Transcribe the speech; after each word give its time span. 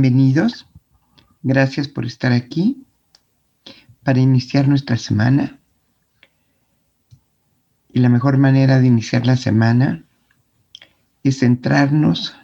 Bienvenidos. 0.00 0.68
Gracias 1.42 1.88
por 1.88 2.06
estar 2.06 2.30
aquí 2.30 2.86
para 4.04 4.20
iniciar 4.20 4.68
nuestra 4.68 4.96
semana. 4.96 5.58
Y 7.88 7.98
la 7.98 8.08
mejor 8.08 8.38
manera 8.38 8.78
de 8.78 8.86
iniciar 8.86 9.26
la 9.26 9.36
semana 9.36 10.04
es 11.24 11.40
centrarnos, 11.40 12.36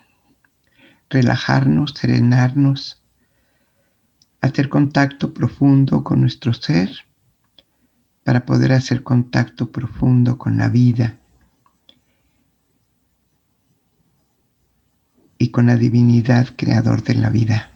relajarnos, 1.09 1.93
serenarnos, 1.93 3.01
hacer 4.41 4.69
contacto 4.69 5.33
profundo 5.33 6.03
con 6.03 6.23
nuestro 6.23 6.55
ser 6.55 6.91
para 8.25 8.45
poder 8.47 8.73
hacer 8.73 9.05
contacto 9.05 9.71
profundo 9.71 10.39
con 10.39 10.59
la 10.59 10.69
vida 10.69 11.21
y 15.39 15.51
con 15.51 15.67
la 15.67 15.77
divinidad 15.77 16.49
creador 16.57 17.03
de 17.03 17.15
la 17.15 17.31
vida. 17.31 17.71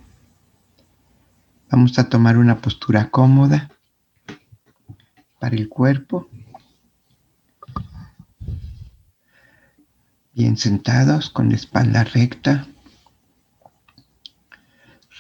Vamos 1.71 1.99
a 1.99 2.09
tomar 2.09 2.39
una 2.39 2.61
postura 2.61 3.11
cómoda 3.11 3.71
para 5.39 5.57
el 5.57 5.69
cuerpo. 5.69 6.29
Bien 10.32 10.57
sentados 10.57 11.30
con 11.30 11.51
la 11.51 11.57
espalda 11.57 12.05
recta. 12.05 12.66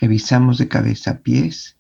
Revisamos 0.00 0.58
de 0.58 0.68
cabeza 0.68 1.10
a 1.10 1.18
pies. 1.18 1.76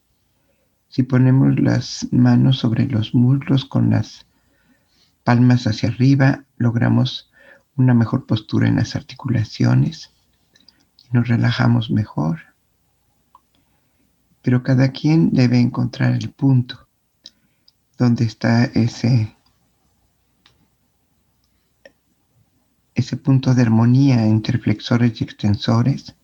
Si 0.88 1.02
ponemos 1.02 1.58
las 1.60 2.08
manos 2.10 2.58
sobre 2.58 2.86
los 2.86 3.14
muslos 3.14 3.64
con 3.64 3.90
las 3.90 4.26
palmas 5.22 5.66
hacia 5.66 5.90
arriba, 5.90 6.44
logramos 6.56 7.30
una 7.76 7.94
mejor 7.94 8.26
postura 8.26 8.66
en 8.66 8.76
las 8.76 8.96
articulaciones 8.96 10.12
nos 11.10 11.28
relajamos 11.28 11.90
mejor. 11.90 12.40
Pero 14.42 14.62
cada 14.62 14.92
quien 14.92 15.30
debe 15.30 15.58
encontrar 15.58 16.12
el 16.12 16.30
punto 16.30 16.88
donde 17.98 18.24
está 18.24 18.64
ese, 18.64 19.36
ese 22.94 23.16
punto 23.16 23.54
de 23.54 23.62
armonía 23.62 24.24
entre 24.24 24.58
flexores 24.58 25.20
y 25.20 25.24
extensores 25.24 26.14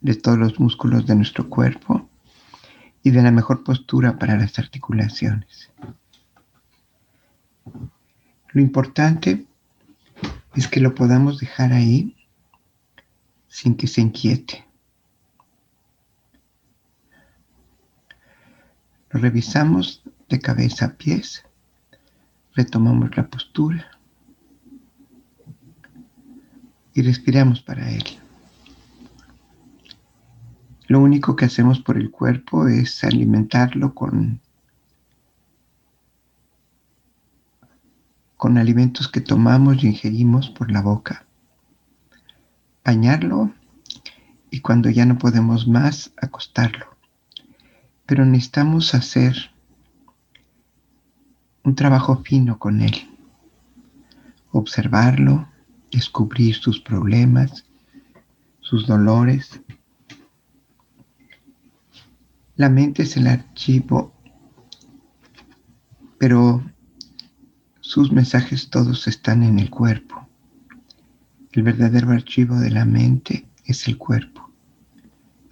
de 0.00 0.14
todos 0.14 0.36
los 0.36 0.60
músculos 0.60 1.06
de 1.06 1.14
nuestro 1.14 1.48
cuerpo 1.48 2.08
y 3.02 3.10
de 3.10 3.22
la 3.22 3.30
mejor 3.30 3.62
postura 3.62 4.18
para 4.18 4.36
las 4.36 4.58
articulaciones. 4.58 5.70
Lo 8.52 8.60
importante 8.60 9.46
es 10.54 10.68
que 10.68 10.80
lo 10.80 10.94
podamos 10.94 11.38
dejar 11.38 11.72
ahí 11.72 12.13
sin 13.54 13.76
que 13.76 13.86
se 13.86 14.00
inquiete. 14.00 14.66
Lo 19.10 19.20
revisamos 19.20 20.02
de 20.28 20.40
cabeza 20.40 20.86
a 20.86 20.94
pies, 20.94 21.44
retomamos 22.56 23.16
la 23.16 23.28
postura 23.28 23.88
y 26.94 27.02
respiramos 27.02 27.62
para 27.62 27.88
él. 27.92 28.02
Lo 30.88 30.98
único 30.98 31.36
que 31.36 31.44
hacemos 31.44 31.78
por 31.78 31.96
el 31.96 32.10
cuerpo 32.10 32.66
es 32.66 33.04
alimentarlo 33.04 33.94
con, 33.94 34.40
con 38.36 38.58
alimentos 38.58 39.06
que 39.06 39.20
tomamos 39.20 39.84
y 39.84 39.86
ingerimos 39.86 40.50
por 40.50 40.72
la 40.72 40.82
boca 40.82 41.24
bañarlo 42.84 43.52
y 44.50 44.60
cuando 44.60 44.90
ya 44.90 45.06
no 45.06 45.18
podemos 45.18 45.66
más, 45.66 46.12
acostarlo. 46.16 46.96
Pero 48.06 48.24
necesitamos 48.24 48.94
hacer 48.94 49.50
un 51.64 51.74
trabajo 51.74 52.22
fino 52.22 52.58
con 52.58 52.80
él. 52.82 52.94
Observarlo, 54.52 55.48
descubrir 55.90 56.54
sus 56.54 56.80
problemas, 56.80 57.64
sus 58.60 58.86
dolores. 58.86 59.60
La 62.56 62.68
mente 62.68 63.02
es 63.02 63.16
el 63.16 63.26
archivo, 63.26 64.12
pero 66.18 66.62
sus 67.80 68.12
mensajes 68.12 68.70
todos 68.70 69.08
están 69.08 69.42
en 69.42 69.58
el 69.58 69.70
cuerpo. 69.70 70.23
El 71.54 71.62
verdadero 71.62 72.10
archivo 72.10 72.56
de 72.56 72.68
la 72.68 72.84
mente 72.84 73.46
es 73.64 73.86
el 73.86 73.96
cuerpo. 73.96 74.50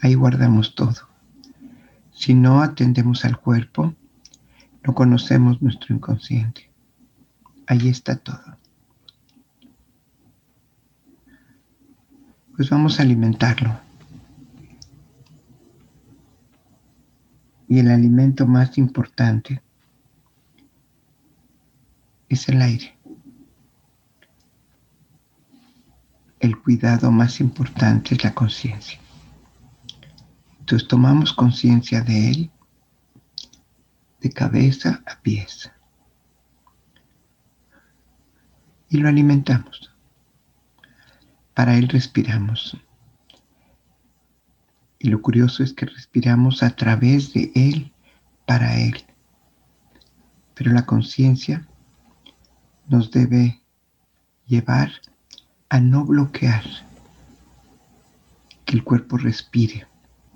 Ahí 0.01 0.15
guardamos 0.15 0.75
todo. 0.75 0.97
Si 2.13 2.35
no 2.35 2.61
atendemos 2.61 3.25
al 3.25 3.39
cuerpo, 3.39 3.95
no 4.83 4.95
conocemos 4.97 5.63
nuestro 5.63 5.95
inconsciente. 5.95 6.69
Ahí 7.69 7.89
está 7.89 8.17
todo. 8.17 8.59
Pues 12.57 12.69
vamos 12.69 12.99
a 12.99 13.05
alimentarlo. 13.05 13.79
Y 17.69 17.79
el 17.79 17.93
alimento 17.93 18.49
más 18.49 18.77
importante 18.77 19.63
es 22.29 22.49
el 22.49 22.61
aire. 22.61 22.97
el 26.43 26.52
cuidado 26.63 27.11
más 27.11 27.41
importante 27.41 28.15
es 28.15 28.25
la 28.25 28.35
conciencia. 28.35 28.99
Entonces 30.61 30.89
tomamos 30.89 31.33
conciencia 31.33 32.03
de 32.03 32.31
él 32.31 32.51
de 34.21 34.31
cabeza 34.31 35.03
a 35.07 35.21
pies 35.21 35.71
y 38.93 38.99
lo 38.99 39.09
alimentamos. 39.09 39.91
Para 41.55 41.77
él 41.77 41.89
respiramos. 41.89 42.77
Y 44.99 45.09
lo 45.09 45.23
curioso 45.23 45.65
es 45.65 45.73
que 45.73 45.87
respiramos 45.87 46.63
a 46.63 46.77
través 46.77 47.33
de 47.33 47.51
él, 47.55 47.93
para 48.47 48.79
él. 48.79 49.03
Pero 50.55 50.73
la 50.73 50.85
conciencia 50.85 51.67
nos 52.87 53.11
debe 53.11 53.63
llevar 54.47 54.93
a 55.73 55.81
no 55.81 56.05
bloquear 56.05 56.63
que 58.67 58.77
el 58.77 58.85
cuerpo 58.85 59.17
respire 59.17 59.87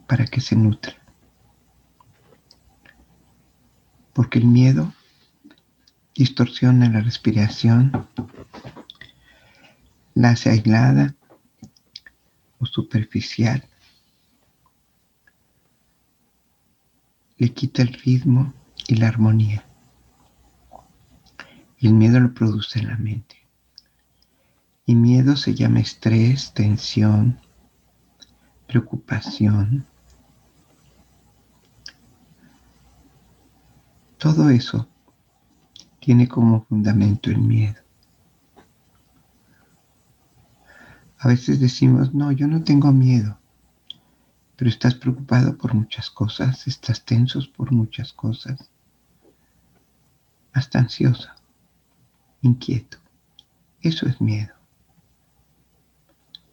para 0.07 0.25
que 0.25 0.41
se 0.41 0.57
nutra. 0.57 0.97
Porque 4.15 4.39
el 4.39 4.47
miedo 4.47 4.95
distorsiona 6.15 6.89
la 6.89 7.03
respiración, 7.03 8.09
la 10.15 10.31
hace 10.31 10.49
aislada 10.49 11.15
o 12.59 12.65
superficial, 12.65 13.63
le 17.37 17.53
quita 17.53 17.83
el 17.83 17.93
ritmo 17.93 18.55
y 18.89 18.95
la 18.95 19.09
armonía. 19.09 19.67
Y 21.77 21.89
el 21.89 21.93
miedo 21.93 22.21
lo 22.21 22.33
produce 22.33 22.79
en 22.79 22.89
la 22.89 22.97
mente. 22.97 23.36
Y 24.89 24.95
miedo 24.95 25.35
se 25.35 25.53
llama 25.53 25.81
estrés, 25.81 26.53
tensión, 26.53 27.41
preocupación. 28.69 29.85
Todo 34.17 34.49
eso 34.49 34.87
tiene 35.99 36.29
como 36.29 36.65
fundamento 36.67 37.31
el 37.31 37.39
miedo. 37.39 37.83
A 41.19 41.27
veces 41.27 41.59
decimos, 41.59 42.15
no, 42.15 42.31
yo 42.31 42.47
no 42.47 42.63
tengo 42.63 42.93
miedo, 42.93 43.41
pero 44.55 44.71
estás 44.71 44.95
preocupado 44.95 45.59
por 45.59 45.75
muchas 45.75 46.11
cosas, 46.11 46.65
estás 46.69 47.05
tenso 47.05 47.41
por 47.57 47.73
muchas 47.73 48.13
cosas, 48.13 48.71
hasta 50.53 50.79
ansioso, 50.79 51.29
inquieto. 52.43 52.99
Eso 53.83 54.07
es 54.07 54.21
miedo 54.21 54.56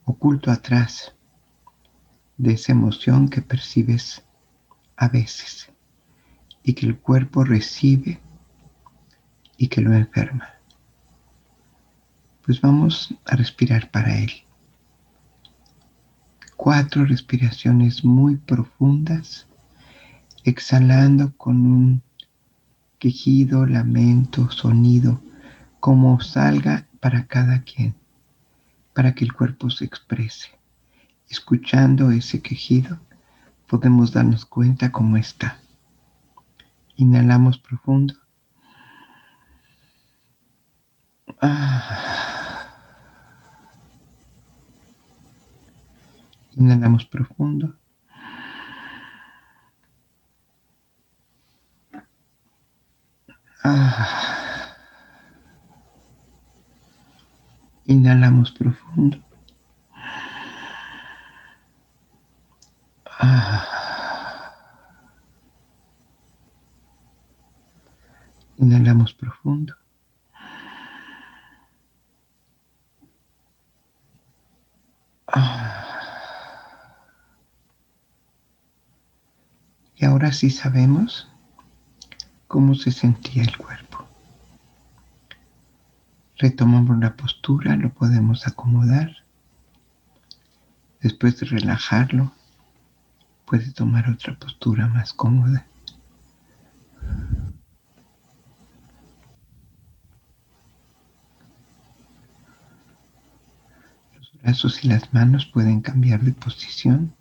oculto 0.05 0.51
atrás 0.51 1.13
de 2.38 2.53
esa 2.53 2.71
emoción 2.71 3.29
que 3.29 3.41
percibes 3.41 4.23
a 4.97 5.07
veces 5.07 5.71
y 6.63 6.73
que 6.73 6.85
el 6.85 6.97
cuerpo 6.97 7.44
recibe 7.44 8.19
y 9.57 9.67
que 9.67 9.81
lo 9.81 9.94
enferma. 9.94 10.50
Pues 12.45 12.59
vamos 12.59 13.15
a 13.25 13.35
respirar 13.35 13.91
para 13.91 14.17
él. 14.17 14.31
Cuatro 16.57 17.05
respiraciones 17.05 18.03
muy 18.03 18.35
profundas, 18.38 19.47
exhalando 20.44 21.35
con 21.38 21.65
un 21.65 22.03
quejido, 23.00 23.65
lamento, 23.65 24.50
sonido, 24.51 25.21
como 25.79 26.19
salga 26.21 26.88
para 27.00 27.27
cada 27.27 27.63
quien 27.63 28.02
para 28.94 29.13
que 29.13 29.25
el 29.25 29.34
cuerpo 29.34 29.69
se 29.69 29.86
exprese 29.86 30.63
Escuchando 31.34 32.12
ese 32.12 32.44
quejido, 32.44 33.00
podemos 33.68 34.12
darnos 34.12 34.45
cuenta 34.45 34.92
cómo 34.92 35.18
está. 35.18 35.57
Inhalamos 36.95 37.57
profundo. 37.57 38.13
Ah. 41.42 42.68
Inhalamos 46.56 47.06
profundo. 47.06 47.75
Ah. 53.63 54.32
Inhalamos 57.85 58.51
profundo. 58.51 59.18
Ah. 63.19 64.53
Inhalamos 68.57 69.13
profundo. 69.13 69.75
Ah. 75.27 75.74
Y 79.95 80.06
ahora 80.06 80.31
sí 80.31 80.50
sabemos 80.50 81.29
cómo 82.47 82.75
se 82.75 82.91
sentía 82.91 83.44
el 83.44 83.57
cuerpo. 83.57 84.02
Retomamos 86.38 86.97
la 87.00 87.15
postura, 87.15 87.75
lo 87.75 87.94
podemos 87.94 88.47
acomodar. 88.47 89.15
Después 91.01 91.39
de 91.39 91.45
relajarlo, 91.45 92.31
puede 93.45 93.71
tomar 93.71 94.09
otra 94.09 94.38
postura 94.39 94.88
más 94.88 95.13
cómoda. 95.13 95.68
Los 104.15 104.31
brazos 104.41 104.83
y 104.83 104.88
las 104.88 105.13
manos 105.13 105.45
pueden 105.45 105.81
cambiar 105.81 106.21
de 106.21 106.31
posición 106.31 107.13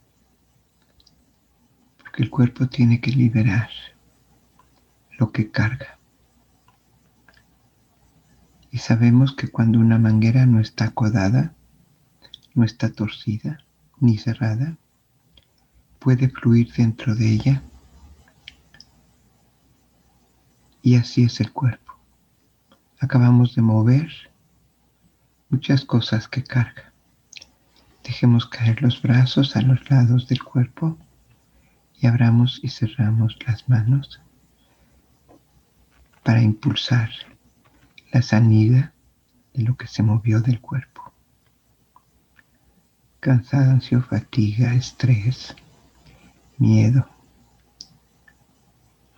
porque 1.99 2.23
el 2.23 2.31
cuerpo 2.31 2.67
tiene 2.67 3.01
que 3.01 3.11
liberar 3.11 3.69
lo 5.19 5.33
que 5.33 5.51
carga. 5.51 5.99
Y 8.73 8.79
sabemos 8.79 9.35
que 9.35 9.49
cuando 9.49 9.79
una 9.79 9.99
manguera 9.99 10.47
no 10.47 10.59
está 10.59 10.87
acodada, 10.87 11.55
no 12.55 12.65
está 12.65 12.91
torcida 12.91 13.59
ni 14.01 14.17
cerrada, 14.17 14.79
puede 15.99 16.31
fluir 16.31 16.73
dentro 16.73 17.15
de 17.15 17.33
ella. 17.33 17.63
Y 20.81 20.97
así 20.97 21.23
es 21.23 21.39
el 21.41 21.53
cuerpo. 21.53 21.93
Acabamos 22.99 23.55
de 23.55 23.61
mover 23.61 24.11
muchas 25.51 25.85
cosas 25.85 26.27
que 26.27 26.43
carga. 26.43 26.95
Dejemos 28.03 28.47
caer 28.47 28.81
los 28.81 29.03
brazos 29.03 29.55
a 29.55 29.61
los 29.61 29.91
lados 29.91 30.29
del 30.29 30.43
cuerpo 30.43 30.97
y 32.01 32.07
abramos 32.07 32.59
y 32.63 32.71
cerramos 32.71 33.37
las 33.47 33.69
manos 33.69 34.19
para 36.25 36.41
impulsar 36.41 37.11
la 38.13 38.21
sanidad 38.21 38.93
de 39.55 39.63
lo 39.63 39.77
que 39.77 39.87
se 39.87 40.03
movió 40.03 40.41
del 40.41 40.61
cuerpo. 40.61 41.13
Cansancio, 43.21 44.03
fatiga, 44.03 44.75
estrés, 44.75 45.57
miedo, 46.59 47.09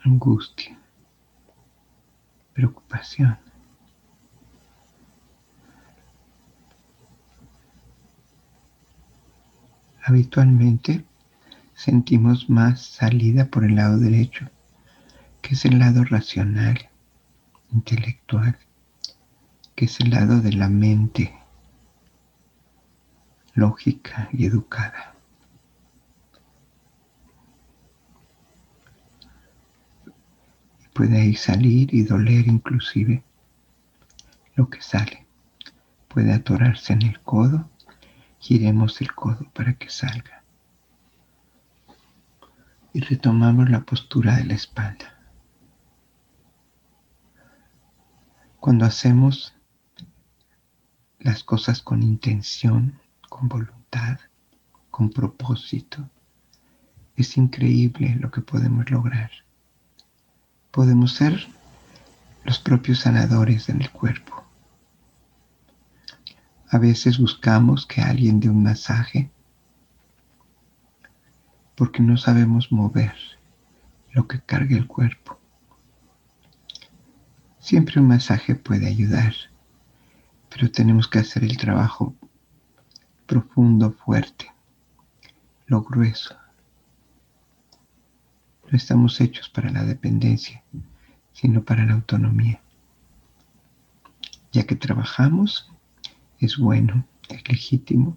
angustia, 0.04 0.78
preocupación. 2.52 3.36
Habitualmente 10.04 11.04
sentimos 11.74 12.48
más 12.48 12.80
salida 12.80 13.46
por 13.46 13.64
el 13.64 13.74
lado 13.74 13.98
derecho, 13.98 14.48
que 15.42 15.54
es 15.54 15.64
el 15.64 15.80
lado 15.80 16.04
racional 16.04 16.90
intelectual, 17.72 18.56
que 19.74 19.86
es 19.86 20.00
el 20.00 20.10
lado 20.10 20.40
de 20.40 20.52
la 20.52 20.68
mente 20.68 21.34
lógica 23.54 24.28
y 24.32 24.46
educada. 24.46 25.14
Puede 30.92 31.20
ahí 31.20 31.34
salir 31.34 31.92
y 31.92 32.04
doler 32.04 32.46
inclusive 32.46 33.24
lo 34.54 34.70
que 34.70 34.80
sale. 34.80 35.26
Puede 36.08 36.32
atorarse 36.32 36.92
en 36.92 37.02
el 37.02 37.20
codo, 37.20 37.68
giremos 38.38 39.00
el 39.00 39.12
codo 39.12 39.50
para 39.52 39.74
que 39.74 39.90
salga. 39.90 40.44
Y 42.92 43.00
retomamos 43.00 43.68
la 43.70 43.80
postura 43.80 44.36
de 44.36 44.44
la 44.44 44.54
espalda. 44.54 45.18
Cuando 48.60 48.84
hacemos 48.84 49.54
las 51.24 51.42
cosas 51.42 51.80
con 51.80 52.02
intención, 52.02 53.00
con 53.30 53.48
voluntad, 53.48 54.20
con 54.90 55.08
propósito, 55.08 56.08
es 57.16 57.38
increíble 57.38 58.14
lo 58.20 58.30
que 58.30 58.42
podemos 58.42 58.90
lograr. 58.90 59.30
Podemos 60.70 61.14
ser 61.14 61.48
los 62.44 62.58
propios 62.58 63.00
sanadores 63.00 63.70
en 63.70 63.80
el 63.80 63.90
cuerpo. 63.90 64.44
A 66.68 66.76
veces 66.76 67.18
buscamos 67.18 67.86
que 67.86 68.02
alguien 68.02 68.38
dé 68.38 68.50
un 68.50 68.62
masaje 68.62 69.30
porque 71.74 72.02
no 72.02 72.18
sabemos 72.18 72.70
mover 72.70 73.14
lo 74.12 74.28
que 74.28 74.40
carga 74.40 74.76
el 74.76 74.86
cuerpo. 74.86 75.38
Siempre 77.60 77.98
un 77.98 78.08
masaje 78.08 78.54
puede 78.54 78.86
ayudar, 78.88 79.32
pero 80.54 80.70
tenemos 80.70 81.08
que 81.08 81.18
hacer 81.18 81.42
el 81.42 81.56
trabajo 81.56 82.14
profundo, 83.26 83.90
fuerte, 83.90 84.52
lo 85.66 85.82
grueso. 85.82 86.36
No 88.70 88.76
estamos 88.76 89.20
hechos 89.20 89.48
para 89.48 89.72
la 89.72 89.82
dependencia, 89.82 90.62
sino 91.32 91.64
para 91.64 91.84
la 91.84 91.94
autonomía. 91.94 92.60
Ya 94.52 94.64
que 94.64 94.76
trabajamos, 94.76 95.72
es 96.38 96.56
bueno, 96.56 97.04
es 97.28 97.48
legítimo 97.48 98.16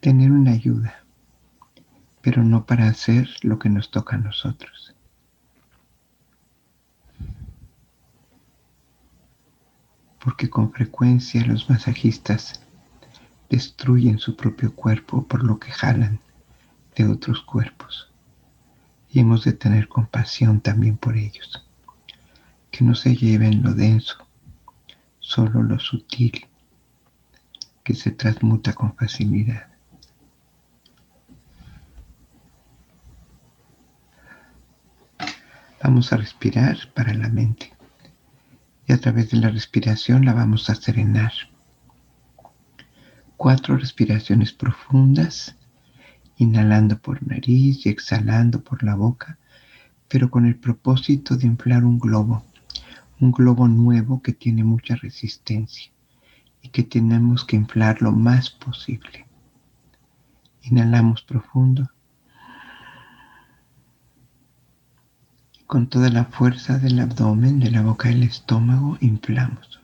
tener 0.00 0.30
una 0.30 0.52
ayuda, 0.52 1.04
pero 2.20 2.44
no 2.44 2.66
para 2.66 2.86
hacer 2.86 3.30
lo 3.40 3.58
que 3.58 3.70
nos 3.70 3.90
toca 3.90 4.16
a 4.16 4.20
nosotros. 4.20 4.87
Porque 10.28 10.50
con 10.50 10.70
frecuencia 10.70 11.42
los 11.46 11.70
masajistas 11.70 12.60
destruyen 13.48 14.18
su 14.18 14.36
propio 14.36 14.74
cuerpo 14.74 15.26
por 15.26 15.42
lo 15.42 15.58
que 15.58 15.70
jalan 15.72 16.20
de 16.94 17.06
otros 17.06 17.40
cuerpos. 17.40 18.12
Y 19.08 19.20
hemos 19.20 19.42
de 19.44 19.54
tener 19.54 19.88
compasión 19.88 20.60
también 20.60 20.98
por 20.98 21.16
ellos, 21.16 21.66
que 22.70 22.84
no 22.84 22.94
se 22.94 23.16
lleven 23.16 23.62
lo 23.62 23.72
denso, 23.72 24.18
solo 25.18 25.62
lo 25.62 25.78
sutil, 25.78 26.46
que 27.82 27.94
se 27.94 28.10
transmuta 28.10 28.74
con 28.74 28.94
facilidad. 28.96 29.68
Vamos 35.82 36.12
a 36.12 36.18
respirar 36.18 36.76
para 36.92 37.14
la 37.14 37.30
mente 37.30 37.77
y 38.88 38.92
a 38.94 38.98
través 38.98 39.30
de 39.30 39.36
la 39.36 39.50
respiración 39.50 40.24
la 40.24 40.32
vamos 40.32 40.70
a 40.70 40.74
serenar. 40.74 41.32
Cuatro 43.36 43.76
respiraciones 43.76 44.52
profundas, 44.54 45.56
inhalando 46.38 46.98
por 46.98 47.24
nariz 47.24 47.84
y 47.84 47.90
exhalando 47.90 48.64
por 48.64 48.82
la 48.82 48.94
boca, 48.94 49.38
pero 50.08 50.30
con 50.30 50.46
el 50.46 50.56
propósito 50.56 51.36
de 51.36 51.46
inflar 51.46 51.84
un 51.84 51.98
globo, 51.98 52.42
un 53.20 53.30
globo 53.30 53.68
nuevo 53.68 54.22
que 54.22 54.32
tiene 54.32 54.64
mucha 54.64 54.96
resistencia 54.96 55.92
y 56.62 56.70
que 56.70 56.82
tenemos 56.82 57.44
que 57.44 57.56
inflar 57.56 58.00
lo 58.00 58.12
más 58.12 58.48
posible. 58.48 59.26
Inhalamos 60.62 61.20
profundo. 61.22 61.90
Con 65.68 65.90
toda 65.90 66.08
la 66.08 66.24
fuerza 66.24 66.78
del 66.78 66.98
abdomen, 66.98 67.60
de 67.60 67.70
la 67.70 67.82
boca 67.82 68.10
y 68.10 68.14
el 68.14 68.22
estómago, 68.22 68.96
inflamos. 69.02 69.78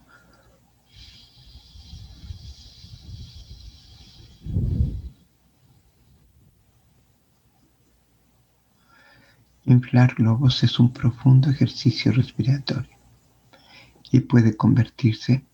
Inflar 9.67 10.15
globos 10.15 10.65
es 10.65 10.79
un 10.79 10.91
profundo 10.91 11.51
ejercicio 11.51 12.13
respiratorio 12.13 12.97
y 14.11 14.21
puede 14.21 14.57
convertirse 14.57 15.45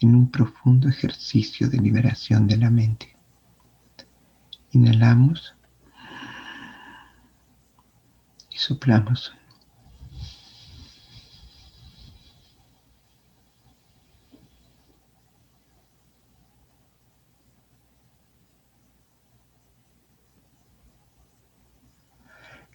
en 0.00 0.14
un 0.14 0.30
profundo 0.30 0.88
ejercicio 0.88 1.68
de 1.68 1.82
liberación 1.82 2.46
de 2.46 2.56
la 2.56 2.70
mente. 2.70 3.14
Inhalamos 4.70 5.53
y 8.54 8.58
soplamos. 8.58 9.32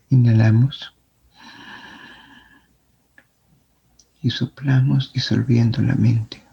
Inhalamos 0.09 0.93
y 4.21 4.31
soplamos 4.31 5.13
disolviendo 5.13 5.81
la 5.81 5.95
mente. 5.95 6.43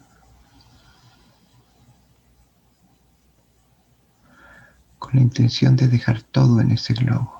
Con 4.98 5.14
la 5.14 5.22
intención 5.22 5.74
de 5.74 5.88
dejar 5.88 6.22
todo 6.22 6.60
en 6.60 6.70
ese 6.70 6.94
globo. 6.94 7.35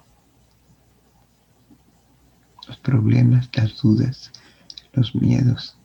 Problemas, 2.87 3.50
las 3.57 3.83
dudas, 3.83 4.31
los 4.93 5.12
miedos, 5.12 5.76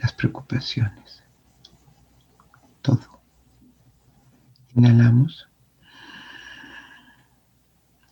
las 0.00 0.14
preocupaciones. 0.14 1.22
Todo. 2.80 3.20
Inhalamos 4.74 5.46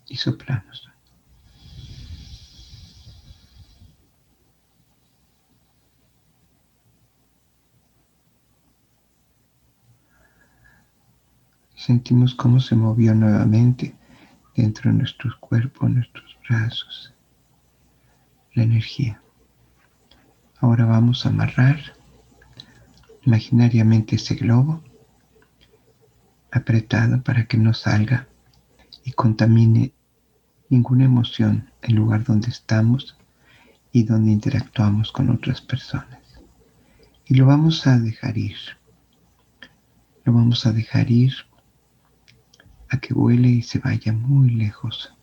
y 0.07 0.17
soplamos. 0.17 0.87
Sentimos 11.75 12.35
cómo 12.35 12.61
se 12.61 12.75
movió 12.77 13.15
nuevamente 13.15 13.97
dentro 14.55 14.91
de 14.91 14.99
nuestros 14.99 15.35
cuerpos, 15.37 15.89
nuestros 15.89 16.32
brazos, 16.49 17.13
la 18.55 18.63
energía. 18.63 19.21
Ahora 20.61 20.85
vamos 20.85 21.25
a 21.25 21.31
amarrar 21.31 21.79
imaginariamente 23.25 24.17
ese 24.17 24.35
globo 24.35 24.83
apretado 26.51 27.23
para 27.23 27.47
que 27.47 27.57
no 27.57 27.73
salga 27.73 28.29
y 29.05 29.13
contamine 29.13 29.93
ninguna 30.69 31.05
emoción 31.05 31.71
el 31.83 31.95
lugar 31.95 32.25
donde 32.25 32.49
estamos 32.49 33.17
y 33.91 34.05
donde 34.05 34.33
interactuamos 34.33 35.13
con 35.13 35.31
otras 35.31 35.61
personas. 35.61 36.21
Y 37.27 37.35
lo 37.35 37.47
vamos 37.47 37.87
a 37.87 37.99
dejar 37.99 38.39
ir. 38.39 38.57
Lo 40.25 40.33
vamos 40.33 40.67
a 40.67 40.73
dejar 40.73 41.11
ir 41.11 41.35
a 42.89 42.99
que 42.99 43.15
vuele 43.15 43.49
y 43.49 43.63
se 43.63 43.79
vaya 43.79 44.13
muy 44.13 44.51
lejos 44.51 45.15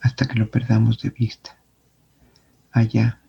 hasta 0.00 0.26
que 0.26 0.38
lo 0.38 0.50
perdamos 0.50 1.00
de 1.00 1.10
vista. 1.10 1.56
Allá, 2.72 3.20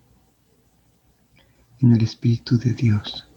en 1.80 1.92
el 1.92 2.02
Espíritu 2.02 2.58
de 2.58 2.74
Dios, 2.74 3.28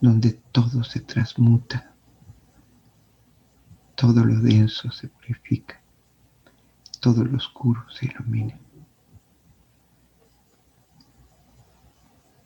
donde 0.00 0.32
todo 0.52 0.84
se 0.84 1.00
transmuta, 1.00 1.92
todo 3.94 4.24
lo 4.24 4.40
denso 4.40 4.90
se 4.90 5.08
purifica 5.08 5.84
todo 7.04 7.22
lo 7.22 7.36
oscuro 7.36 7.84
se 7.90 8.06
ilumine. 8.06 8.58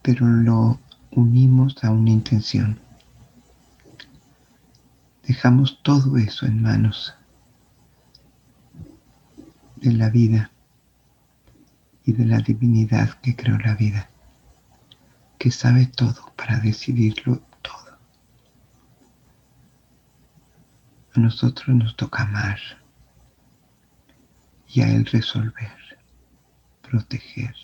Pero 0.02 0.26
lo 0.26 0.80
unimos 1.12 1.84
a 1.84 1.92
una 1.92 2.10
intención. 2.10 2.80
Dejamos 5.22 5.80
todo 5.84 6.16
eso 6.16 6.44
en 6.44 6.60
manos 6.60 7.14
de 9.80 9.92
la 9.92 10.10
vida 10.10 10.50
y 12.04 12.12
de 12.12 12.24
la 12.24 12.38
divinidad 12.38 13.20
que 13.20 13.36
creó 13.36 13.58
la 13.58 13.74
vida, 13.74 14.10
que 15.38 15.50
sabe 15.50 15.86
todo 15.86 16.32
para 16.36 16.58
decidirlo 16.58 17.40
todo. 17.62 17.98
A 21.14 21.20
nosotros 21.20 21.68
nos 21.76 21.96
toca 21.96 22.22
amar 22.22 22.58
y 24.68 24.80
a 24.82 24.88
Él 24.88 25.06
resolver, 25.06 25.98
proteger, 26.82 27.54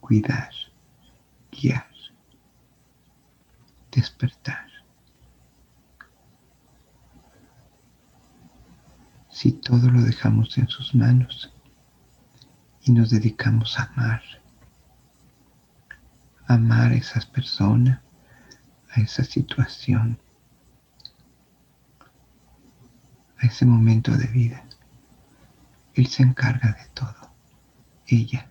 cuidar, 0.00 0.50
guiar, 1.52 1.88
despertar. 3.92 4.73
Si 9.34 9.50
todo 9.50 9.90
lo 9.90 10.00
dejamos 10.00 10.56
en 10.58 10.68
sus 10.68 10.94
manos 10.94 11.52
y 12.84 12.92
nos 12.92 13.10
dedicamos 13.10 13.80
a 13.80 13.90
amar, 13.92 14.22
amar 16.46 16.92
a 16.92 16.94
esas 16.94 17.26
personas, 17.26 18.00
a 18.92 19.00
esa 19.00 19.24
situación, 19.24 20.20
a 23.40 23.46
ese 23.46 23.66
momento 23.66 24.12
de 24.16 24.28
vida. 24.28 24.64
Él 25.94 26.06
se 26.06 26.22
encarga 26.22 26.70
de 26.70 26.88
todo. 26.94 27.34
Ella 28.06 28.48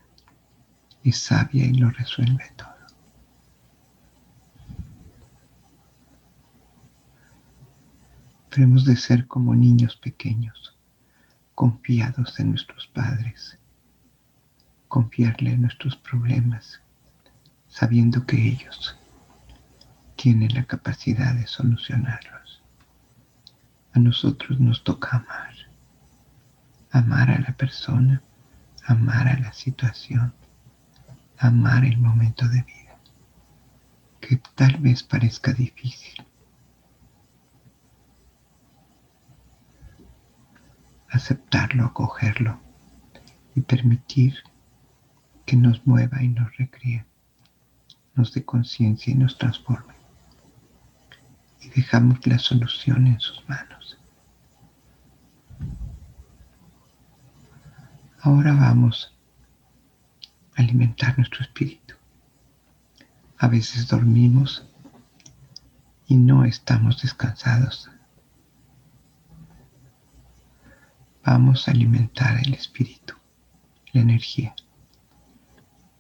es 1.02 1.18
sabia 1.18 1.66
y 1.66 1.76
lo 1.76 1.92
resuelve 1.92 2.44
todo. 2.58 2.74
Pero 8.50 8.64
hemos 8.66 8.84
de 8.84 8.98
ser 8.98 9.28
como 9.28 9.56
niños 9.56 9.96
pequeños, 9.96 10.73
confiados 11.56 12.40
en 12.40 12.52
nuestros 12.52 12.88
padres, 12.88 13.58
confiarle 14.88 15.58
nuestros 15.58 15.96
problemas, 15.96 16.82
sabiendo 17.68 18.26
que 18.26 18.38
ellos 18.48 18.98
tienen 20.16 20.54
la 20.54 20.66
capacidad 20.66 21.34
de 21.34 21.48
solucionarlos. 21.48 22.62
A 23.94 24.00
nosotros 24.00 24.60
nos 24.60 24.84
toca 24.84 25.18
amar 25.18 25.54
amar 26.94 27.32
a 27.32 27.40
la 27.40 27.54
persona, 27.58 28.22
amar 28.86 29.28
a 29.28 29.40
la 29.40 29.52
situación, 29.52 30.32
amar 31.40 31.84
el 31.84 31.98
momento 31.98 32.48
de 32.48 32.62
vida, 32.62 33.00
que 34.22 34.40
tal 34.56 34.78
vez 34.78 35.02
parezca 35.02 35.54
difícil. 35.54 36.24
Aceptarlo, 41.14 41.86
acogerlo 41.86 42.60
y 43.56 43.62
permitir 43.62 44.34
que 45.46 45.56
nos 45.56 45.86
mueva 45.86 46.24
y 46.24 46.28
nos 46.28 46.58
recríe, 46.58 47.06
nos 48.16 48.34
dé 48.34 48.44
conciencia 48.44 49.14
y 49.14 49.16
nos 49.16 49.38
transforme. 49.38 49.94
Y 51.62 51.70
dejamos 51.70 52.26
la 52.26 52.40
solución 52.40 53.06
en 53.06 53.20
sus 53.20 53.48
manos. 53.48 53.98
Ahora 58.20 58.54
vamos 58.54 59.16
a 60.56 60.62
alimentar 60.64 61.16
nuestro 61.18 61.44
espíritu. 61.44 61.94
A 63.38 63.48
veces 63.48 63.88
dormimos 63.88 64.66
y 66.08 66.16
no 66.16 66.44
estamos 66.44 67.04
descansados. 67.04 67.90
Vamos 71.36 71.68
a 71.68 71.72
alimentar 71.72 72.38
el 72.46 72.54
espíritu, 72.54 73.16
la 73.92 74.02
energía. 74.02 74.54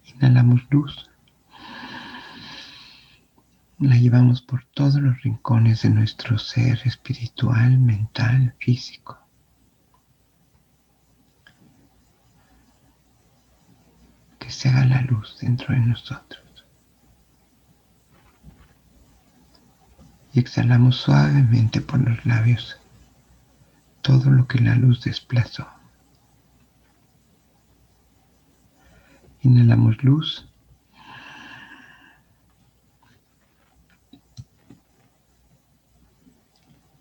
Inhalamos 0.05 0.61
luz. 0.69 1.09
La 3.79 3.97
llevamos 3.97 4.43
por 4.43 4.63
todos 4.65 4.93
los 4.97 5.19
rincones 5.23 5.81
de 5.81 5.89
nuestro 5.89 6.37
ser 6.37 6.79
espiritual, 6.85 7.79
mental, 7.79 8.53
físico. 8.59 9.17
que 14.37 14.51
se 14.51 14.69
haga 14.69 14.85
la 14.85 15.01
luz 15.01 15.39
dentro 15.41 15.73
de 15.73 15.79
nosotros. 15.79 16.63
Y 20.31 20.39
exhalamos 20.39 20.97
suavemente 20.97 21.81
por 21.81 22.07
los 22.07 22.23
labios 22.23 22.82
todo 24.03 24.29
lo 24.29 24.47
que 24.47 24.59
la 24.59 24.75
luz 24.75 25.01
desplazó. 25.01 25.65
Inhalamos 29.41 30.03
luz. 30.03 30.47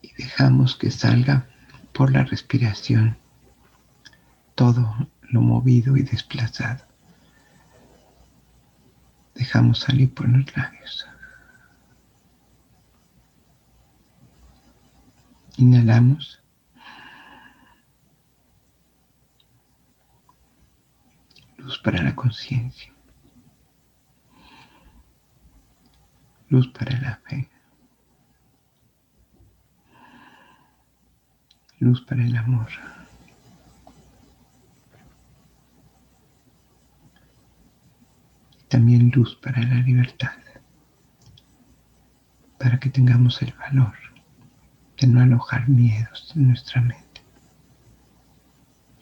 Y 0.01 0.13
dejamos 0.15 0.77
que 0.77 0.91
salga 0.91 1.47
por 1.93 2.13
la 2.13 2.25
respiración 2.25 3.19
todo 4.55 5.09
lo 5.23 5.41
movido 5.41 5.97
y 5.97 6.03
desplazado. 6.03 6.85
Dejamos 9.35 9.81
salir 9.81 10.15
por 10.15 10.29
los 10.29 10.57
labios. 10.57 11.07
Inhalamos. 15.57 16.42
Luz 21.73 21.81
para 21.81 22.03
la 22.03 22.15
conciencia. 22.15 22.93
Luz 26.51 26.69
para 26.69 27.01
la 27.01 27.17
fe. 27.25 27.49
Luz 31.79 32.03
para 32.03 32.25
el 32.27 32.37
amor. 32.37 32.69
también 38.69 39.11
luz 39.15 39.37
para 39.37 39.63
la 39.63 39.75
libertad, 39.83 40.33
para 42.59 42.81
que 42.81 42.89
tengamos 42.89 43.43
el 43.43 43.53
valor 43.53 43.93
de 44.99 45.07
no 45.07 45.21
alojar 45.21 45.69
miedos 45.69 46.33
en 46.35 46.49
nuestra 46.49 46.81
mente. 46.81 47.21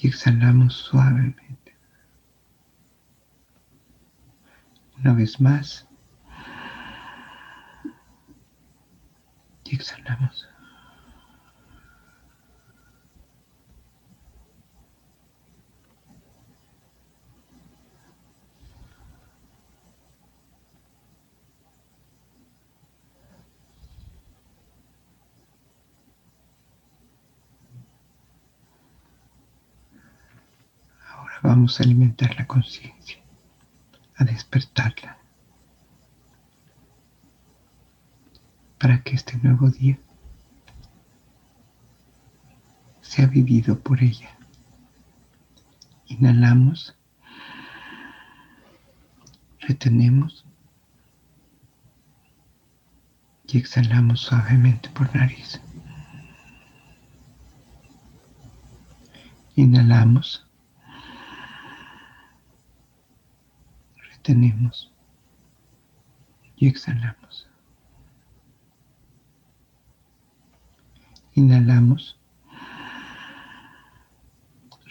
Y 0.00 0.08
exhalamos 0.08 0.74
suavemente. 0.74 1.59
Una 5.00 5.14
vez 5.14 5.40
más. 5.40 5.86
Y 9.64 9.76
exhalamos. 9.76 10.50
vamos 31.42 31.80
a 31.80 31.84
alimentar 31.84 32.34
la 32.36 32.46
conciencia, 32.46 33.19
a 34.20 34.24
despertarla, 34.24 35.16
para 38.78 39.02
que 39.02 39.14
este 39.14 39.38
nuevo 39.38 39.70
día 39.70 39.98
sea 43.00 43.26
vivido 43.26 43.80
por 43.80 44.02
ella. 44.02 44.30
Inhalamos, 46.06 46.94
retenemos 49.60 50.44
y 53.48 53.56
exhalamos 53.56 54.20
suavemente 54.20 54.90
por 54.90 55.14
nariz. 55.16 55.60
Inhalamos. 59.56 60.49
Retenemos 64.30 64.92
y 66.56 66.68
exhalamos. 66.68 67.48
Inhalamos, 71.34 72.16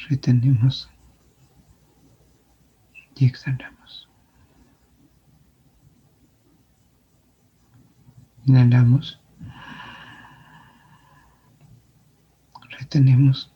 retenemos 0.09 0.89
y 3.15 3.25
exhalamos. 3.25 4.09
Inhalamos, 8.45 9.21
retenemos 12.77 13.53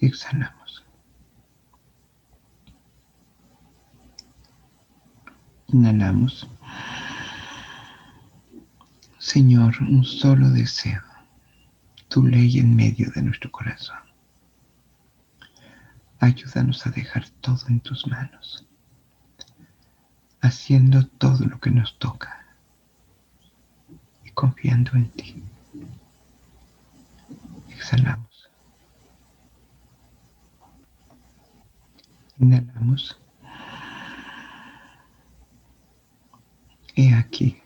y 0.00 0.06
exhalamos. 0.06 0.87
Inhalamos. 5.70 6.48
Señor, 9.18 9.76
un 9.82 10.02
solo 10.02 10.48
deseo, 10.48 11.02
tu 12.08 12.24
ley 12.24 12.58
en 12.58 12.74
medio 12.74 13.10
de 13.10 13.20
nuestro 13.20 13.50
corazón. 13.50 13.98
Ayúdanos 16.20 16.86
a 16.86 16.90
dejar 16.90 17.28
todo 17.42 17.60
en 17.68 17.80
tus 17.80 18.06
manos, 18.06 18.66
haciendo 20.40 21.06
todo 21.06 21.44
lo 21.44 21.60
que 21.60 21.70
nos 21.70 21.98
toca 21.98 22.46
y 24.24 24.30
confiando 24.30 24.92
en 24.92 25.10
ti. 25.10 25.42
Exhalamos. 27.68 28.48
Inhalamos. 32.38 33.18
He 36.98 37.14
aquí 37.14 37.62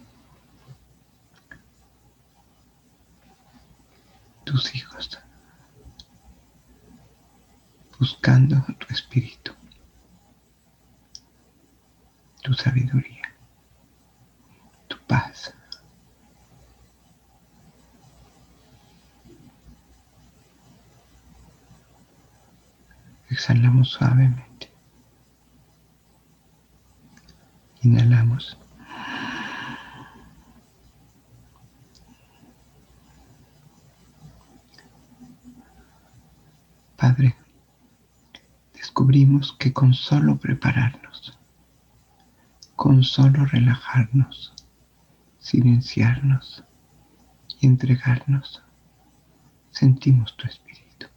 tus 4.44 4.74
hijos 4.74 5.18
buscando 7.98 8.62
tu 8.78 8.92
espíritu, 8.92 9.54
tu 12.42 12.52
sabiduría, 12.52 13.34
tu 14.88 14.98
paz. 15.06 15.54
Exhalamos 23.30 23.92
suavemente. 23.92 24.70
Inhalamos. 27.80 28.58
Padre, 37.02 37.34
que 39.50 39.72
con 39.72 39.94
solo 39.94 40.38
prepararnos, 40.38 41.36
con 42.76 43.02
solo 43.02 43.44
relajarnos, 43.46 44.54
silenciarnos 45.40 46.64
y 47.60 47.66
entregarnos, 47.66 48.62
sentimos 49.70 50.36
tu 50.36 50.46
espíritu. 50.46 51.08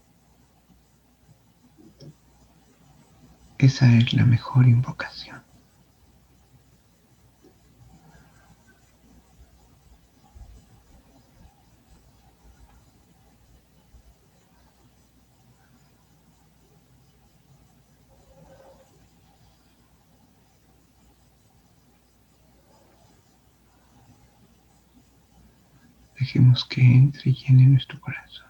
Esa 3.60 3.94
es 3.96 4.14
la 4.14 4.26
mejor 4.26 4.66
invocación. 4.68 5.44
Dejemos 26.26 26.66
que 26.66 26.82
entre 26.82 27.30
y 27.30 27.36
llene 27.36 27.68
nuestro 27.68 28.02
corazón. 28.02 28.48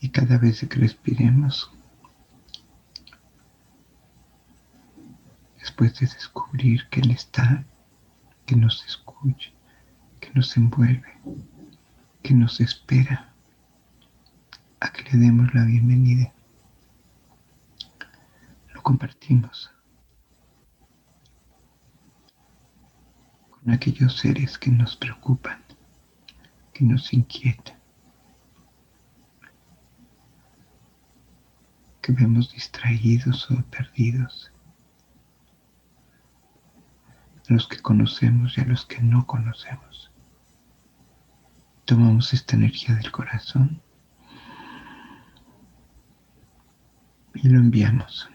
Y 0.00 0.08
cada 0.08 0.38
vez 0.38 0.66
que 0.66 0.78
respiremos, 0.78 1.70
después 5.58 6.00
de 6.00 6.06
descubrir 6.06 6.88
que 6.88 7.00
Él 7.00 7.10
está, 7.10 7.66
que 8.46 8.56
nos 8.56 8.82
escucha, 8.86 9.50
que 10.18 10.30
nos 10.32 10.56
envuelve, 10.56 11.12
que 12.22 12.32
nos 12.32 12.58
espera, 12.58 13.34
a 14.80 14.90
que 14.94 15.02
le 15.10 15.18
demos 15.18 15.52
la 15.52 15.66
bienvenida. 15.66 16.32
Lo 18.72 18.82
compartimos. 18.82 19.75
Aquellos 23.72 24.16
seres 24.18 24.58
que 24.58 24.70
nos 24.70 24.96
preocupan, 24.96 25.62
que 26.72 26.84
nos 26.84 27.12
inquietan, 27.12 27.76
que 32.00 32.12
vemos 32.12 32.52
distraídos 32.52 33.50
o 33.50 33.62
perdidos, 33.64 34.52
a 37.48 37.52
los 37.52 37.66
que 37.66 37.78
conocemos 37.78 38.56
y 38.56 38.60
a 38.60 38.64
los 38.64 38.86
que 38.86 39.00
no 39.02 39.26
conocemos. 39.26 40.10
Tomamos 41.84 42.32
esta 42.34 42.56
energía 42.56 42.96
del 42.96 43.10
corazón 43.12 43.80
y 47.34 47.48
lo 47.48 47.58
enviamos. 47.58 48.28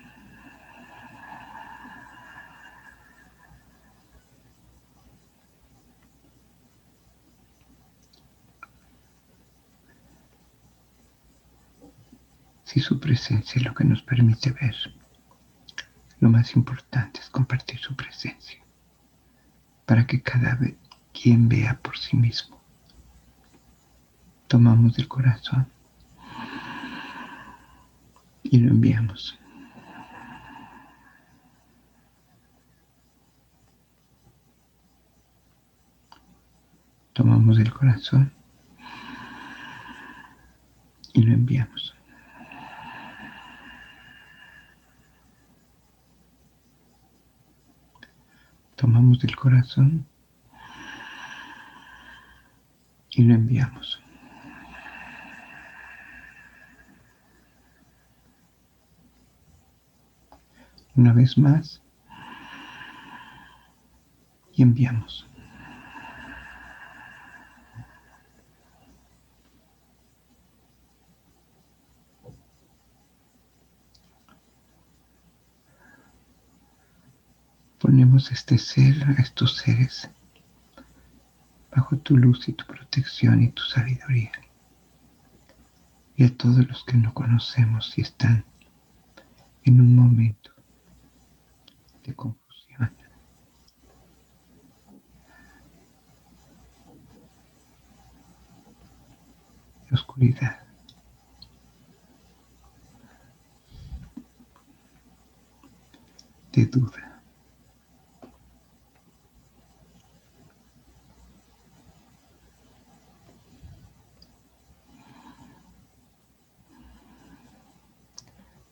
Si 12.72 12.80
su 12.80 13.02
presencia 13.02 13.60
es 13.60 13.66
lo 13.66 13.74
que 13.74 13.84
nos 13.84 14.02
permite 14.02 14.52
ver, 14.52 14.74
lo 16.22 16.30
más 16.30 16.56
importante 16.56 17.20
es 17.20 17.30
compartir 17.30 17.78
su 17.80 17.98
presencia 17.98 18.62
para 19.86 20.08
que 20.08 20.22
cada 20.22 20.56
vez 20.56 20.76
quien 21.12 21.50
vea 21.50 21.78
por 21.82 21.98
sí 21.98 22.16
mismo. 22.16 22.62
Tomamos 24.48 24.96
del 24.96 25.10
corazón 25.10 25.68
y 28.44 28.58
lo 28.58 28.70
enviamos. 28.70 29.38
Tomamos 37.12 37.58
del 37.58 37.74
corazón 37.74 38.32
y 41.12 41.22
lo 41.24 41.34
enviamos. 41.34 41.94
Tomamos 48.82 49.20
del 49.20 49.36
corazón 49.36 50.08
y 53.12 53.22
lo 53.22 53.36
enviamos. 53.36 54.02
una 60.96 61.14
vez 61.14 61.38
más 61.38 61.82
y 64.54 64.62
enviamos. 64.62 65.31
Este 78.30 78.58
ser 78.60 79.04
a 79.04 79.14
estos 79.14 79.58
seres 79.58 80.10
bajo 81.76 81.98
tu 81.98 82.18
luz 82.18 82.48
y 82.48 82.54
tu 82.54 82.66
protección 82.66 83.42
y 83.42 83.50
tu 83.50 83.64
sabiduría. 83.64 84.32
Y 86.16 86.26
a 86.26 86.38
todos 86.38 86.68
los 86.68 86.84
que 86.84 86.98
no 86.98 87.14
conocemos 87.14 87.98
y 87.98 88.02
están 88.02 88.46
en 89.64 89.82
un 89.82 89.96
momento 89.96 90.52
de 92.04 92.14
confusión. 92.14 92.94
De 99.90 99.96
oscuridad. 99.96 100.60
De 106.52 106.66
duda. 106.66 107.11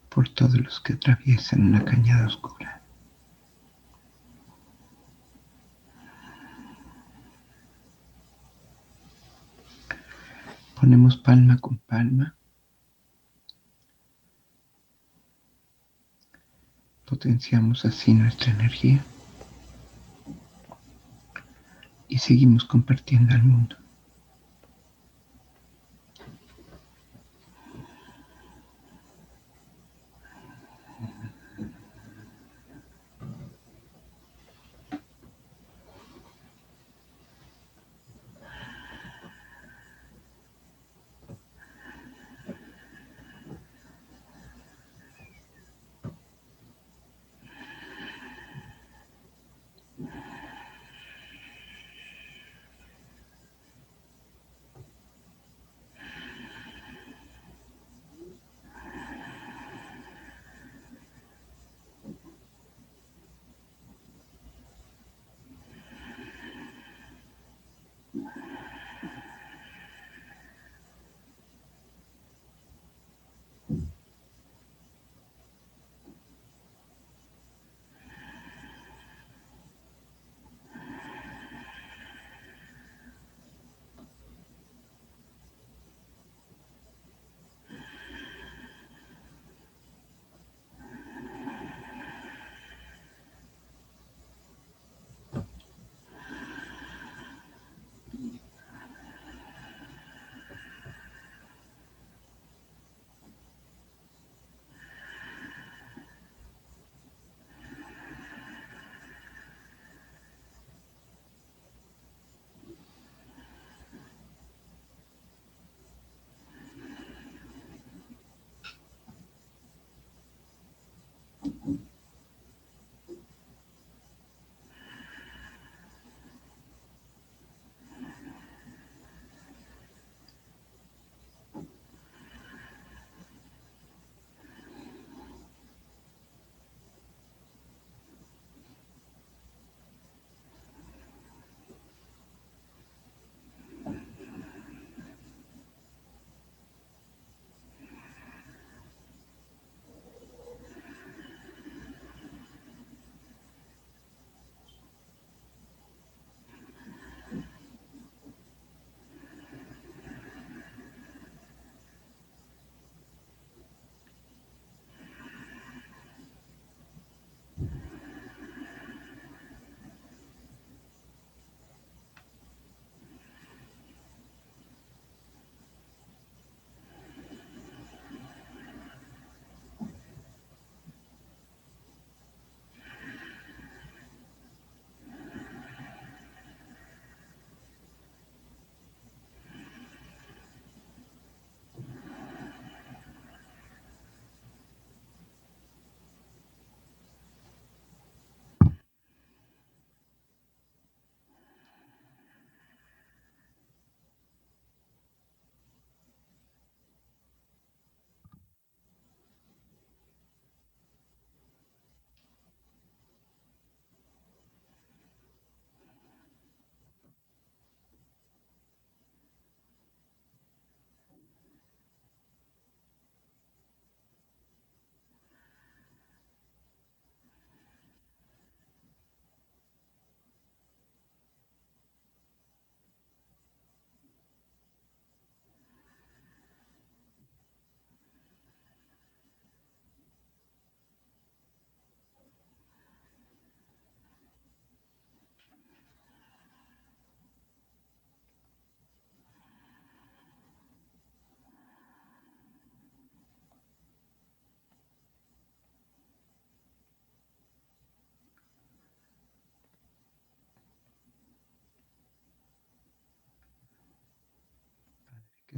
Por 0.10 0.28
todos 0.30 0.60
los 0.60 0.80
que 0.80 0.94
atraviesan 0.94 1.62
una 1.62 1.86
cañada 1.86 2.28
oscura. 2.28 2.82
Ponemos 10.80 11.18
palma 11.18 11.58
con 11.58 11.78
palma. 11.78 12.36
Potenciamos 17.06 17.86
así 17.86 18.14
nuestra 18.14 18.52
energía. 18.52 19.04
Y 22.08 22.18
seguimos 22.18 22.64
compartiendo 22.64 23.36
al 23.36 23.44
mundo. 23.44 23.76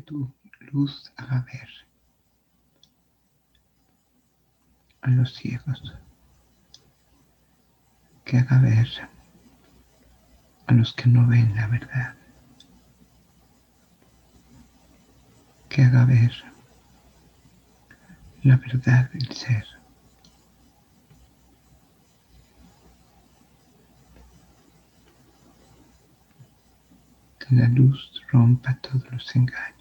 Tu 0.05 0.33
luz 0.71 1.11
haga 1.17 1.45
ver 1.51 1.69
a 5.01 5.09
los 5.09 5.33
ciegos, 5.35 5.93
que 8.25 8.37
haga 8.37 8.59
ver 8.59 8.87
a 10.67 10.73
los 10.73 10.93
que 10.93 11.07
no 11.07 11.27
ven 11.27 11.55
la 11.55 11.67
verdad, 11.67 12.15
que 15.69 15.83
haga 15.83 16.05
ver 16.05 16.33
la 18.43 18.57
verdad 18.57 19.09
del 19.11 19.31
ser. 19.31 19.65
Que 27.39 27.55
la 27.55 27.67
luz 27.67 28.21
rompa 28.31 28.75
todos 28.81 29.09
los 29.11 29.35
engaños. 29.35 29.80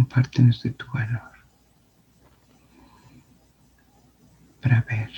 Compártenos 0.00 0.62
de 0.62 0.70
tu 0.70 0.86
valor 0.94 1.30
para 4.62 4.80
ver. 4.82 5.10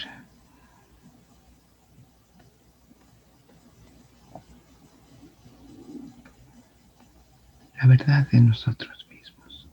La 7.80 7.86
verdad 7.86 8.26
de 8.30 8.40
nosotros 8.40 9.06
mismos, 9.08 9.68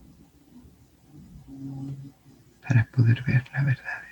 para 2.67 2.85
poder 2.91 3.23
ver 3.23 3.43
la 3.51 3.63
verdad 3.63 4.08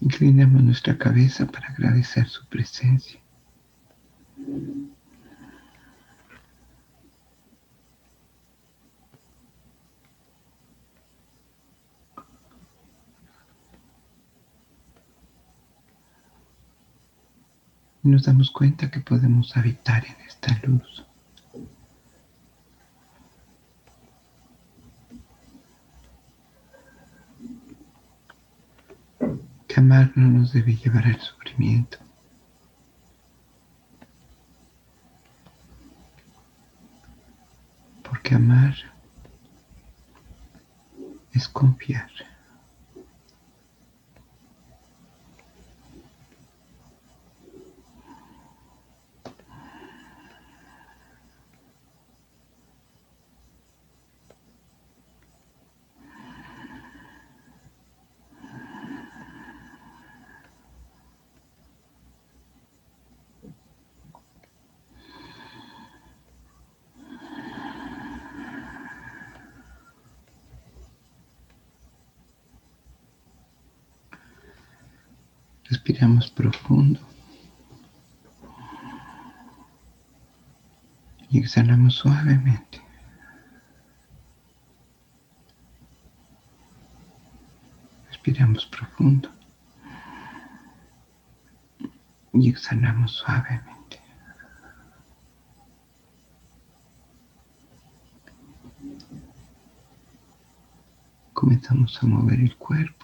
Inclinamos 0.00 0.62
nuestra 0.62 0.96
cabeza 0.96 1.46
para 1.46 1.68
agradecer 1.68 2.26
su 2.26 2.46
presencia. 2.46 3.20
Nos 18.02 18.24
damos 18.24 18.50
cuenta 18.50 18.90
que 18.90 19.00
podemos 19.00 19.54
habitar 19.56 20.04
en 20.06 20.16
esta 20.26 20.58
luz. 20.66 21.09
Amar 29.80 30.12
no 30.14 30.28
nos 30.28 30.52
debe 30.52 30.76
llevar 30.76 31.06
al 31.06 31.18
sufrimiento. 31.18 31.96
Porque 38.02 38.34
amar 38.34 38.74
es 41.32 41.48
confiar. 41.48 42.10
Respiramos 75.70 76.28
profundo. 76.32 76.98
Y 81.28 81.38
exhalamos 81.38 81.94
suavemente. 81.94 82.82
Respiramos 88.08 88.66
profundo. 88.66 89.30
Y 92.32 92.48
exhalamos 92.50 93.12
suavemente. 93.12 94.00
Comenzamos 101.32 102.02
a 102.02 102.06
mover 102.08 102.40
el 102.40 102.56
cuerpo. 102.56 102.99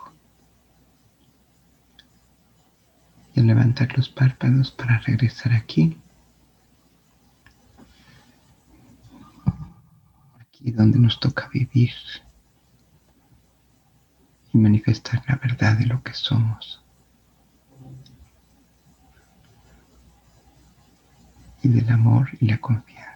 Y 3.37 3.43
levantar 3.43 3.95
los 3.97 4.09
párpados 4.09 4.71
para 4.71 4.99
regresar 5.01 5.53
aquí. 5.53 5.99
Aquí 10.41 10.71
donde 10.71 10.99
nos 10.99 11.21
toca 11.21 11.49
vivir 11.53 11.93
y 14.53 14.59
manifestar 14.59 15.23
la 15.29 15.37
verdad 15.37 15.77
de 15.77 15.87
lo 15.87 16.03
que 16.03 16.15
somos. 16.15 16.83
Y 21.63 21.69
del 21.69 21.91
amor 21.91 22.31
y 22.41 22.47
la 22.47 22.59
confianza. 22.59 23.07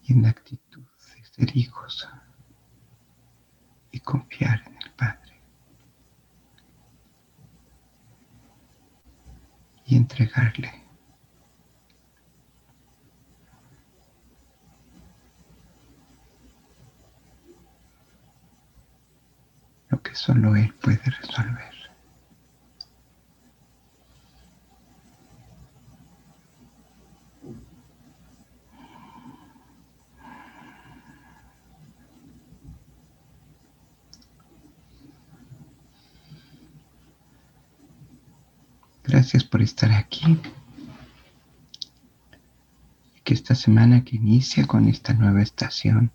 en 0.11 0.23
la 0.23 0.29
actitud 0.29 0.83
de 1.15 1.23
ser 1.23 1.57
hijos 1.57 2.07
y 3.91 3.99
confiar 4.01 4.61
en 4.67 4.77
el 4.77 4.91
Padre 4.91 5.41
y 9.85 9.95
entregarle 9.95 10.71
lo 19.89 20.01
que 20.01 20.13
solo 20.15 20.55
Él 20.55 20.73
puede 20.75 21.03
resolver. 21.03 21.70
Gracias 39.11 39.43
por 39.43 39.61
estar 39.61 39.91
aquí. 39.91 40.39
Que 43.25 43.33
esta 43.33 43.55
semana 43.55 44.05
que 44.05 44.15
inicia 44.15 44.65
con 44.65 44.87
esta 44.87 45.11
nueva 45.13 45.41
estación 45.41 46.13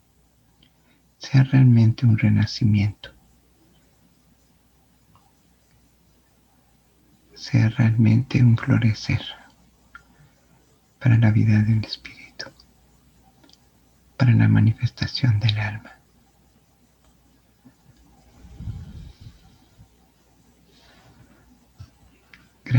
sea 1.18 1.44
realmente 1.44 2.06
un 2.06 2.16
renacimiento. 2.16 3.10
Sea 7.34 7.68
realmente 7.68 8.42
un 8.42 8.56
florecer 8.56 9.20
para 10.98 11.18
la 11.18 11.30
vida 11.32 11.60
del 11.60 11.84
espíritu, 11.84 12.46
para 14.16 14.32
la 14.32 14.48
manifestación 14.48 15.38
del 15.38 15.58
alma. 15.58 15.95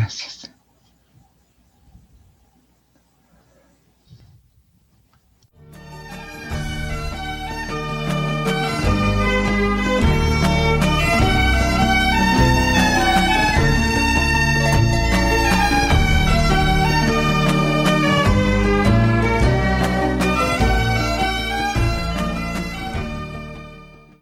Gracias. 0.07 0.36